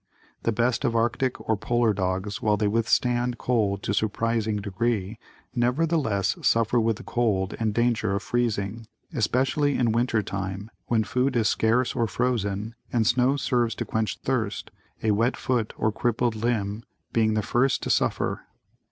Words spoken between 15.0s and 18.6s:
a wet foot or crippled limb being the first to suffer.